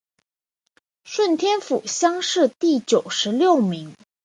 [1.03, 3.93] 顺天府乡试第九十六名。